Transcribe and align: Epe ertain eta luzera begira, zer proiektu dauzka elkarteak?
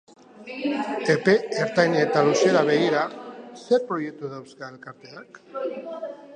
Epe 1.15 1.35
ertain 1.65 1.97
eta 1.99 2.23
luzera 2.29 2.65
begira, 2.71 3.05
zer 3.67 3.87
proiektu 3.93 4.33
dauzka 4.35 4.73
elkarteak? 4.77 5.43